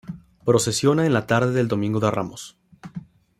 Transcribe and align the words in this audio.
Procesiona 0.45 1.05
en 1.05 1.13
la 1.13 1.27
tarde 1.27 1.53
del 1.53 1.67
Domingo 1.67 1.99
de 1.99 2.09
Ramos. 2.09 2.57